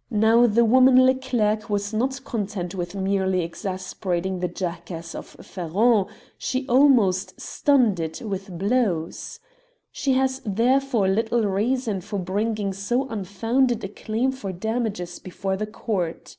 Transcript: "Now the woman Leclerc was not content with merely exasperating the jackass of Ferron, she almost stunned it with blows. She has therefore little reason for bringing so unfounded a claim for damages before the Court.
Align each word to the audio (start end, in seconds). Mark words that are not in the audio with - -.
"Now 0.26 0.46
the 0.46 0.64
woman 0.64 1.04
Leclerc 1.04 1.68
was 1.68 1.92
not 1.92 2.24
content 2.24 2.74
with 2.74 2.94
merely 2.94 3.42
exasperating 3.42 4.38
the 4.40 4.48
jackass 4.48 5.14
of 5.14 5.26
Ferron, 5.26 6.06
she 6.38 6.66
almost 6.66 7.38
stunned 7.38 8.00
it 8.00 8.22
with 8.22 8.56
blows. 8.58 9.38
She 9.92 10.14
has 10.14 10.40
therefore 10.46 11.08
little 11.08 11.44
reason 11.44 12.00
for 12.00 12.18
bringing 12.18 12.72
so 12.72 13.06
unfounded 13.10 13.84
a 13.84 13.88
claim 13.88 14.32
for 14.32 14.50
damages 14.50 15.18
before 15.18 15.58
the 15.58 15.66
Court. 15.66 16.38